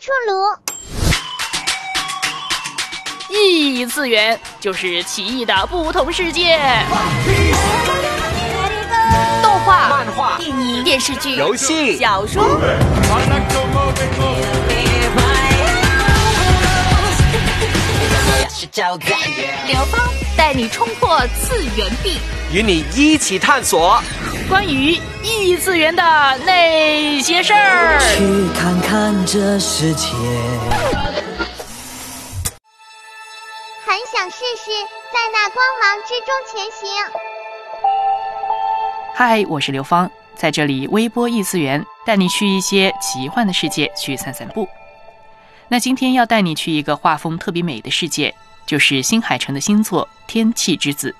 [0.00, 0.32] 出炉。
[3.28, 6.58] 异次元就是奇异的不同世界。
[9.42, 12.60] 动画、漫画、电影、电视剧、游戏、小说。
[19.68, 20.00] 刘芳
[20.36, 22.18] 带你冲破次元壁，
[22.52, 24.02] 与你一起探索
[24.48, 26.02] 关于异次元的
[26.44, 27.98] 那些事儿。
[28.00, 28.22] 去
[28.52, 30.08] 看看这世界。
[33.82, 34.70] 很想试试
[35.10, 36.86] 在那光芒之中前行。
[39.14, 44.68] 嗨，我是刘芳，在这里微波异次元，带你去一些奇幻的世界去散散步。
[45.68, 48.34] 那今天要带你去一个画风特别美的世界，
[48.66, 51.10] 就是新海诚的新作《天气之子》。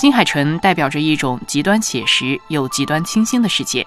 [0.00, 3.86] 新海诚代表着一种极端写实又极端清新的世界，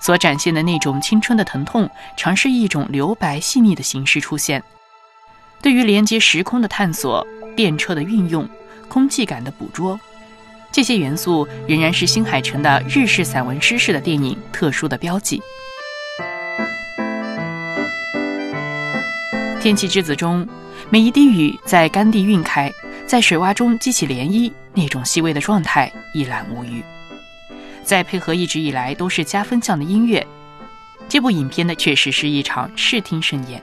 [0.00, 4.62] 所展现的那种青春的疼痛，尝试一种留白细腻的形式出现。
[5.60, 8.48] 对于连接时空的探索、电车的运用、
[8.88, 9.98] 空气感的捕捉，
[10.70, 15.42] 这些元素仍然是新海诚的日式散文诗式的电影特殊的标记。
[19.60, 20.46] 《天气之子》中，
[20.88, 22.72] 每一滴雨在干地晕开，
[23.06, 26.80] 在水洼中激起涟漪，那种细微的状态一览无余。
[27.88, 30.26] 再配合一直以来都是加分项的音乐，
[31.08, 33.62] 这部影片呢，确实是一场视听盛宴。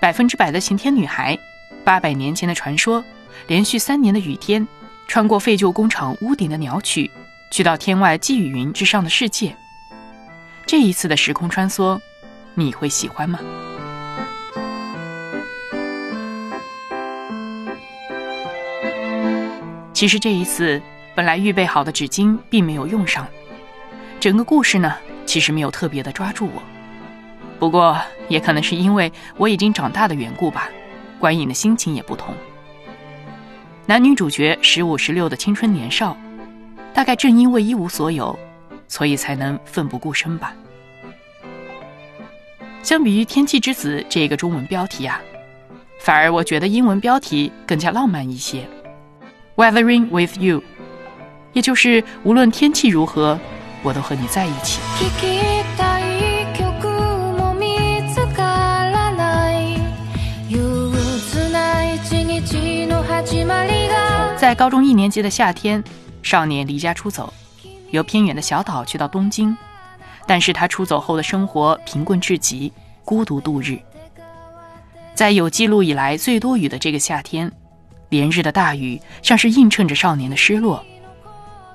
[0.00, 1.38] 百分之百的晴天女孩，
[1.84, 3.04] 八百年前的传说，
[3.46, 4.66] 连续三年的雨天，
[5.06, 7.08] 穿过废旧工厂屋顶的鸟曲，
[7.52, 9.54] 去到天外寄语云之上的世界。
[10.66, 12.00] 这一次的时空穿梭，
[12.54, 13.38] 你会喜欢吗？
[19.92, 20.82] 其实这一次
[21.14, 23.26] 本来预备好的纸巾并没有用上，
[24.18, 26.62] 整个故事呢，其实没有特别的抓住我。
[27.58, 27.96] 不过
[28.28, 30.68] 也可能是因为我已经长大的缘故吧，
[31.18, 32.34] 观影的心情也不同。
[33.86, 36.16] 男女主角十五十六的青春年少，
[36.92, 38.36] 大概正因为一无所有，
[38.88, 40.52] 所以才能奋不顾身吧。
[42.82, 45.20] 相比于《天气之子》这个中文标题啊，
[46.00, 48.68] 反而我觉得英文标题更加浪漫一些。
[49.56, 50.62] Weathering with you，
[51.54, 53.38] 也就是无论天气如何，
[53.82, 54.80] 我都和你在一起。
[64.36, 65.82] 在高中一年级的夏天，
[66.22, 67.32] 少年离家出走，
[67.90, 69.56] 由偏远的小岛去到东京，
[70.26, 72.70] 但是他出走后的生活贫困至极，
[73.04, 73.78] 孤独度日。
[75.14, 77.50] 在有记录以来最多雨的这个夏天。
[78.10, 80.84] 连日的大雨像是映衬着少年的失落，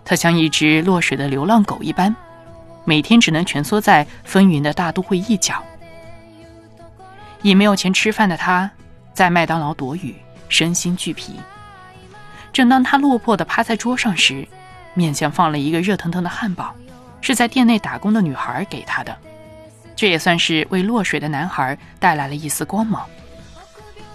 [0.09, 2.15] 他像一只落水的流浪狗一般，
[2.83, 5.63] 每天只能蜷缩在风云的大都会一角。
[7.43, 8.71] 已没有钱吃饭的他，
[9.13, 10.15] 在麦当劳躲雨，
[10.49, 11.35] 身心俱疲。
[12.51, 14.47] 正当他落魄地趴在桌上时，
[14.95, 16.73] 面前放了一个热腾腾的汉堡，
[17.21, 19.15] 是在店内打工的女孩给他的，
[19.95, 23.05] 这也算是为落水的男孩带来了一丝光芒。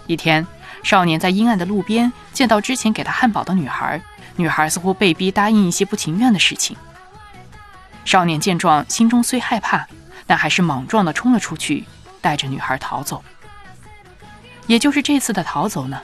[0.08, 0.44] 一天。
[0.82, 3.98] 少年在阴暗的路边见到之前给他汉堡的女孩，
[4.36, 6.76] 女孩似乎被逼答应一些不情愿的事情。
[8.04, 9.86] 少年见状，心中虽害怕，
[10.26, 11.84] 但还是莽撞地冲了出去，
[12.20, 13.24] 带着女孩逃走。
[14.66, 16.00] 也就是这次的逃走呢，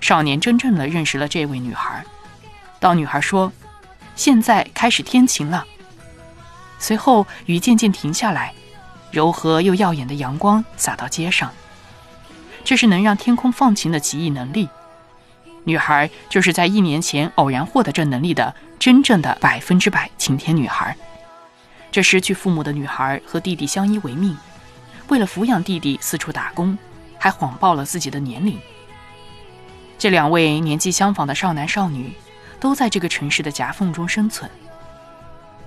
[0.00, 2.04] 少年真正的认识了这位女孩。
[2.78, 3.52] 当女孩说
[4.16, 5.64] ：“现在开始天晴了。”
[6.78, 8.54] 随后雨渐渐停下来，
[9.10, 11.52] 柔和又耀眼的阳光洒到街上。
[12.64, 14.68] 这是能让天空放晴的奇异能力。
[15.70, 20.96] 女孩就是在一年前偶然获得这能力的真正的百分之百晴天女孩。
[21.92, 24.36] 这失去父母的女孩和弟弟相依为命，
[25.06, 26.76] 为了抚养弟弟四处打工，
[27.18, 28.58] 还谎报了自己的年龄。
[29.96, 32.12] 这两位年纪相仿的少男少女，
[32.58, 34.50] 都在这个城市的夹缝中生存。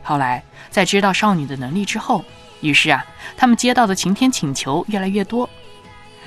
[0.01, 2.25] 后来在知道少女的能力之后，
[2.59, 3.05] 于是啊，
[3.37, 5.49] 他们接到的晴天请求越来越多。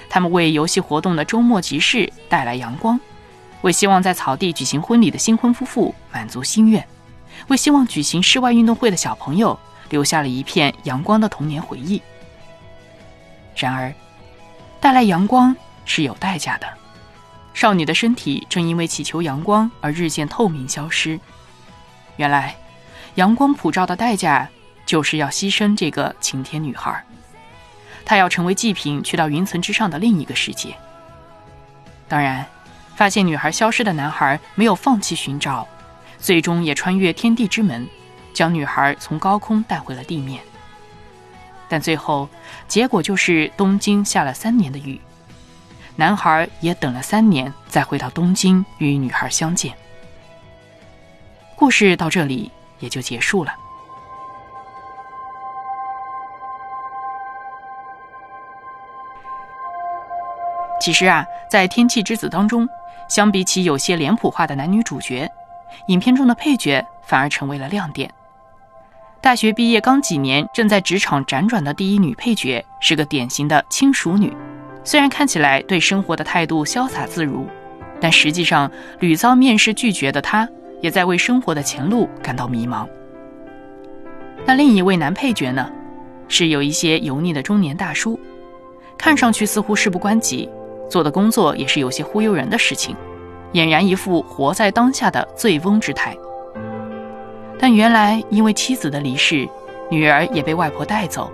[0.08, 2.98] 他们为游戏活动的周末集市带来阳光，
[3.62, 6.86] 为希望在草地举行婚礼的新婚夫妇满足心愿，
[7.48, 9.58] 为希望举行室外运动会的小朋友
[9.90, 12.00] 留下了一片阳光的童年回忆。
[13.56, 13.92] 然而，
[14.80, 16.68] 带来阳光是有代价的，
[17.54, 21.18] 少女的身体正因为祈求阳光而日渐透明消失。
[22.16, 22.54] 原来，
[23.14, 24.48] 阳光普照的代价
[24.84, 27.02] 就是要牺牲这个晴天女孩。
[28.04, 30.76] 她要成为祭品，去到云层之上的另一个世界。
[32.06, 32.46] 当然，
[32.96, 35.68] 发现女孩消失的男孩没有放弃寻找，
[36.18, 37.86] 最终也穿越天地之门，
[38.32, 40.42] 将女孩从高空带回了地面。
[41.68, 42.28] 但最后
[42.66, 44.98] 结果就是东京下了三年的雨，
[45.94, 49.74] 男孩也等了三年再回到东京与女孩相见。
[51.54, 53.54] 故事到这里也就结束了。
[60.86, 62.68] 其实啊，在《天气之子》当中，
[63.08, 65.28] 相比起有些脸谱化的男女主角，
[65.88, 68.08] 影片中的配角反而成为了亮点。
[69.20, 74.32] 大学毕业刚几年，正在职场辗转的第一女配角是个典型的轻熟女。
[74.84, 77.48] 虽然看起来对生活的态度潇洒自如，
[78.00, 80.48] 但实际上屡遭面试拒绝的她，
[80.80, 82.86] 也在为生活的前路感到迷茫。
[84.44, 85.68] 那另一位男配角呢，
[86.28, 88.16] 是有一些油腻的中年大叔，
[88.96, 90.48] 看上去似乎事不关己，
[90.88, 92.96] 做的工作也是有些忽悠人的事情，
[93.52, 96.16] 俨然一副活在当下的醉翁之态。
[97.58, 99.48] 但原来，因为妻子的离世，
[99.90, 101.30] 女儿也被外婆带走。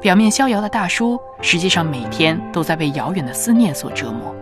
[0.00, 4.34] 表面逍遥的大叔，实际上每天都在被遥远的思念所折磨。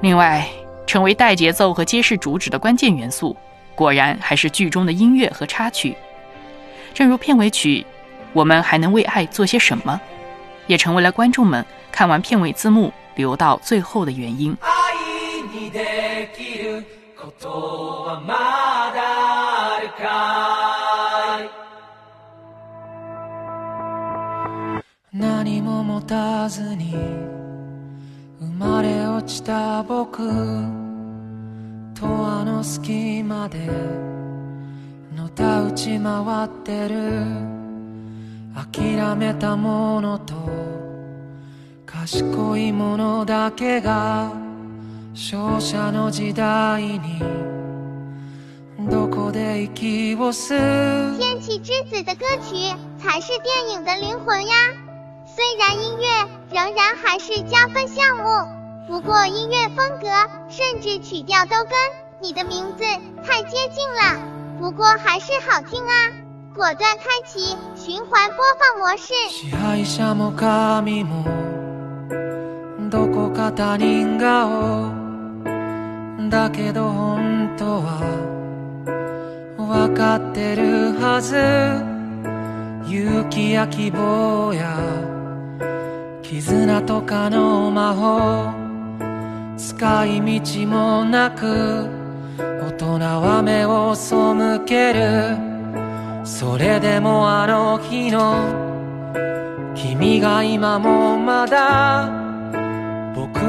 [0.00, 0.46] 另外，
[0.86, 3.36] 成为带节奏和揭示主旨的关键元素，
[3.74, 5.96] 果然还是剧中的音乐和插曲。
[6.92, 7.80] 正如片尾曲
[8.32, 9.98] 《我们还能为爱做些什么》，
[10.66, 14.57] 也成为了观众们看完片尾字幕留到最后的原因。
[25.11, 26.93] 何も持たずに
[28.39, 30.17] 生まれ落ちた僕
[31.95, 33.67] とあの隙間で
[35.15, 37.23] のたうち回ってる
[38.53, 40.35] 諦めたものと
[42.01, 44.31] 賢いものだけが
[45.13, 47.21] 勝者の時代に
[48.89, 54.55] どこで息を吸う天气之子的歌曲才是电影的灵魂呀！
[55.25, 56.07] 虽然音乐
[56.51, 58.23] 仍然还是加分项目，
[58.87, 60.07] 不过音乐风格
[60.49, 61.73] 甚至曲调都跟
[62.21, 62.83] 你的名字
[63.25, 64.19] 太接近了。
[64.59, 65.93] 不过还是好听啊！
[66.55, 69.13] 果断开启循环播放模式。
[73.54, 74.92] 他人顔
[76.30, 78.00] だけど本当は
[79.58, 81.36] 分かってるはず。
[82.88, 84.76] 勇気や希望や
[86.22, 88.62] 絆とかの魔法。
[89.56, 91.88] 使い道もなく
[92.38, 94.14] 大人は目を背
[94.66, 95.36] ける。
[96.24, 98.34] それでもあの日の
[99.74, 102.31] 君が今もまだ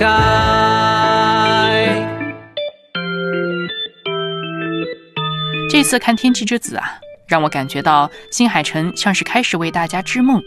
[0.00, 2.06] かい
[5.70, 6.98] 这次看《天气之子》啊，
[7.28, 10.40] 让我感觉到新海诚像是开始为大家织梦，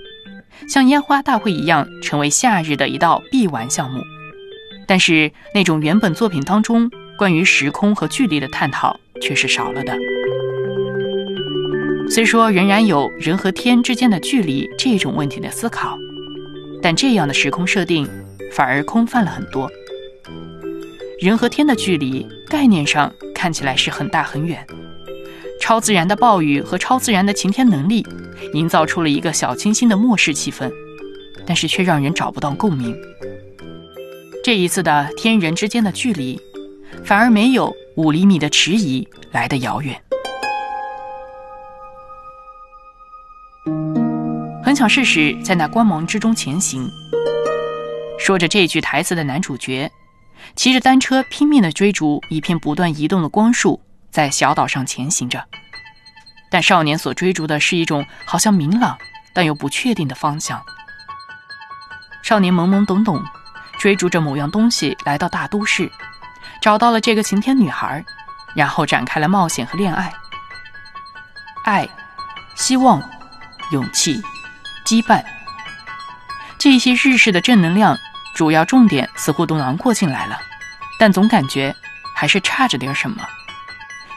[0.67, 4.01] 像烟花大会一样，成为夏日的一道必玩项目。
[4.87, 9.95] 但是那种原本作品当中关于时空和距离的探讨却是少了的。
[12.09, 15.95] 虽说仍然有人和天之间的距离这种问题的思考，
[16.81, 18.09] 但这样的时空设定
[18.54, 19.70] 反而空泛了很多。
[21.20, 24.64] 人和天的距离概念上看起来是很大很远，
[25.60, 28.06] 超自然的暴雨和超自然的晴天能力
[28.52, 30.70] 营造出了一个小清新的末世气氛，
[31.46, 32.94] 但是却让人找不到共鸣。
[34.44, 36.38] 这一次的天人之间的距离，
[37.04, 39.98] 反而没有五厘米的迟疑来得遥远。
[44.62, 46.86] 很想试试在那光芒之中前行。
[48.24, 49.92] 说着这句台词的男主角，
[50.56, 55.44] 骑着单车拼命地追逐一片不断移动的光束，在小岛上前行着。
[56.48, 58.96] 但少年所追逐的是一种好像明朗
[59.34, 60.64] 但又不确定的方向。
[62.22, 63.22] 少年懵懵懂懂。
[63.78, 65.92] 追逐着某样东西来到大都市，
[66.62, 68.02] 找到了这个晴天女孩，
[68.54, 70.10] 然后展开了冒险和恋爱。
[71.64, 71.86] 爱、
[72.54, 73.02] 希望、
[73.72, 74.22] 勇气、
[74.86, 75.22] 羁绊，
[76.56, 77.98] 这些日式的正能量
[78.34, 80.38] 主要重点似乎都囊括进来了，
[80.98, 81.74] 但总感觉
[82.14, 83.24] 还是差着点什么。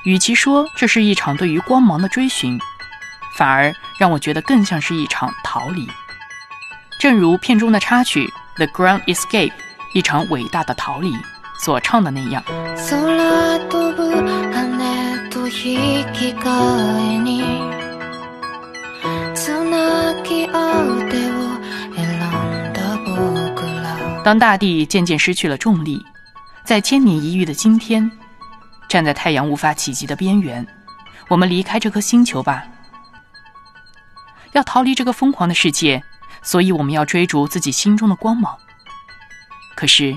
[0.03, 2.57] 与其说这是一场对于光芒的追寻，
[3.35, 5.87] 反而让我觉得更像是一场逃离。
[6.99, 9.49] 正如片中的插曲《The Grand Escape》，
[9.93, 11.13] 一场伟大的逃离
[11.59, 12.43] 所唱的那样。
[24.27, 26.05] 当大地渐渐失去了重力，
[26.65, 28.11] 在千年一遇的今天，
[28.89, 30.67] 站在太阳无法企及的边缘，
[31.29, 32.65] 我们离开这颗星球吧。
[34.51, 36.03] 要逃离这个疯狂的世界，
[36.41, 38.57] 所以我们要追逐自己心中的光芒。
[39.77, 40.13] 可是，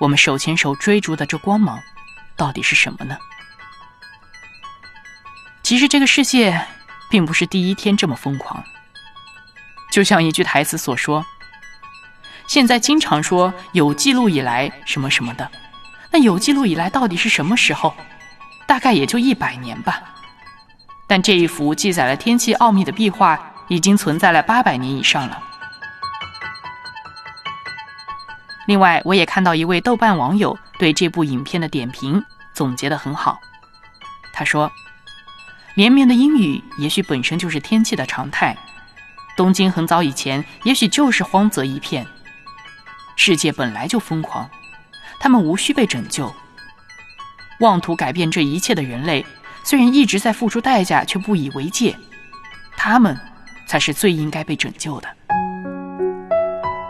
[0.00, 1.78] 我们手牵手追逐的这光芒，
[2.36, 3.18] 到底是什么呢？
[5.62, 6.66] 其实，这个世界
[7.10, 8.64] 并不是第一天这么疯狂。
[9.92, 11.26] 就像一句台词所说。
[12.46, 15.50] 现在经常说有记录以来什么什么的，
[16.10, 17.94] 那有记录以来到底是什么时候？
[18.66, 20.02] 大概也就一百年吧。
[21.06, 25.42] 但这一幅记载了天气奥秘的壁画已经存在了八百年以上了。
[28.66, 32.24] 另外，我也看到一位豆瓣网友对这部影片的点评
[32.54, 33.38] 总结得很好。
[34.32, 34.70] 他说
[35.76, 38.56] ：“连绵的阴雨也许本身就是天气的常态，
[39.36, 42.06] 东京很早以前也许就是荒泽一片。”
[43.16, 44.48] 世界本来就疯狂，
[45.20, 46.32] 他们无需被拯救。
[47.60, 49.24] 妄图改变这一切的人类，
[49.62, 51.94] 虽然一直在付出代价，却不以为戒。
[52.76, 53.16] 他们
[53.66, 55.08] 才是最应该被拯救的。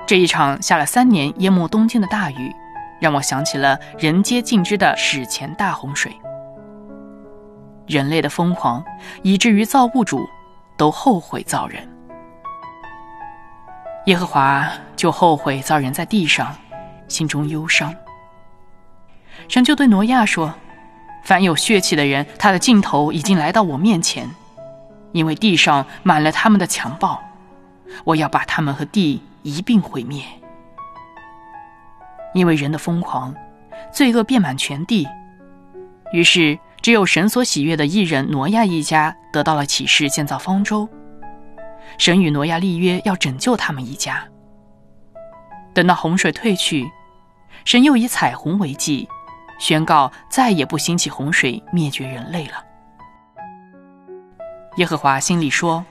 [0.06, 2.52] 这一场下了三年淹没东京的大雨，
[3.00, 6.12] 让我想起了人皆尽知的史前大洪水。
[7.86, 8.82] 人类的疯狂，
[9.22, 10.26] 以至于造物主
[10.76, 11.86] 都后悔造人。
[14.06, 16.54] 耶和华就后悔造人在地上，
[17.08, 17.94] 心中忧伤。
[19.48, 20.54] 神就对挪亚说
[21.24, 24.28] ：“凡有血气的人，他的尽头已经来到我面前，
[25.12, 27.18] 因为地上满了他们的强暴，
[28.04, 30.22] 我要把他们和地一并毁灭。
[32.34, 33.34] 因为人的疯狂，
[33.90, 35.08] 罪恶遍满全地。
[36.12, 40.86] 于是，只有神所喜悦的艺人挪亚一家得到了启示，建造方舟。”
[41.98, 44.22] 神与挪亚立约，要拯救他们一家。
[45.72, 46.90] 等到洪水退去，
[47.64, 49.08] 神又以彩虹为记，
[49.58, 52.64] 宣告再也不兴起洪水灭绝人类了。
[54.76, 55.84] 耶和华心里说：“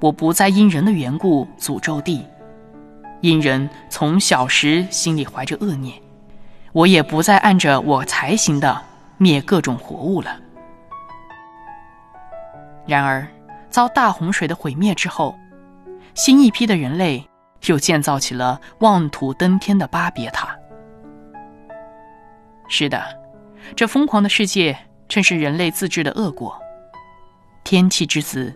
[0.00, 2.26] 我不再因人的缘故诅咒地，
[3.20, 6.00] 因人从小时心里怀着恶念，
[6.72, 8.80] 我也不再按着我才行的
[9.18, 10.38] 灭各种活物了。”
[12.86, 13.26] 然而。
[13.72, 15.34] 遭大洪水的毁灭之后，
[16.14, 17.26] 新一批的人类
[17.66, 20.54] 又建造起了妄图登天的巴别塔。
[22.68, 23.02] 是的，
[23.74, 26.56] 这疯狂的世界正是人类自制的恶果。
[27.64, 28.54] 天气之子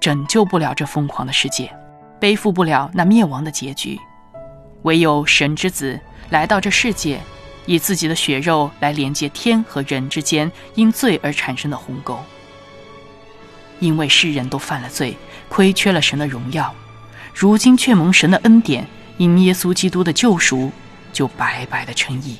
[0.00, 1.72] 拯救不了这疯狂的世界，
[2.20, 3.98] 背负不了那灭亡的结局。
[4.82, 5.98] 唯有神之子
[6.30, 7.20] 来到这世界，
[7.66, 12.18] 以自己的血肉来连接天和人之间因罪而产生的鸿沟。
[13.80, 15.16] 因为世人都犯了罪，
[15.48, 16.74] 亏缺了神的荣耀，
[17.34, 20.72] 如今却蒙神的恩典，因耶稣基督的救赎，
[21.12, 22.38] 就白白的称义。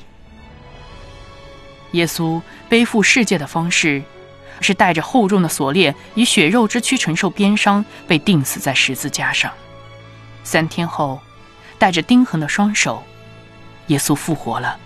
[1.91, 4.03] 耶稣背负世界的方式，
[4.61, 9.51] 是带着厚重的锁链，以血肉之躯承受鞭伤，被钉死在十字架上。
[10.43, 11.19] 三天后，
[11.77, 13.03] 带着钉痕的双手，
[13.87, 14.77] 耶稣复活了。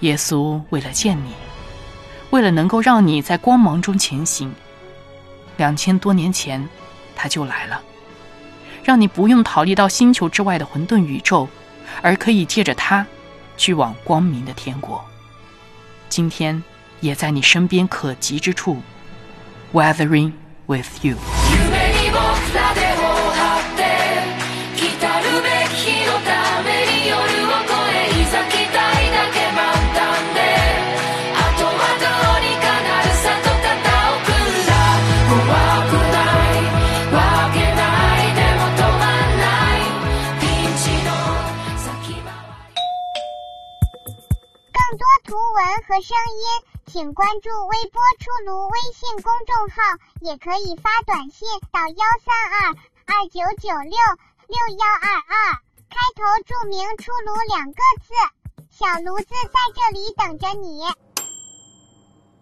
[0.00, 1.32] 耶稣为了见你，
[2.30, 4.52] 为了能够让你在光芒中前行。
[5.56, 6.68] 两千多年前，
[7.14, 7.80] 他就来了，
[8.82, 11.48] 让你不用逃离到星球之外的混沌宇宙，
[12.02, 13.06] 而可以借着他，
[13.56, 15.04] 去往光明的天国。
[16.08, 16.62] 今天，
[17.00, 18.82] 也在你身边可及之处
[19.72, 20.32] ，weathering
[20.66, 21.16] with you。
[46.02, 46.46] 声音，
[46.86, 49.76] 请关注微波出炉微信公众号，
[50.20, 52.74] 也可以发短信到幺三二
[53.06, 53.96] 二九九六
[54.48, 55.54] 六幺二二，
[55.88, 58.14] 开头注明“出炉”两个字，
[58.70, 60.82] 小炉子在这里等着你。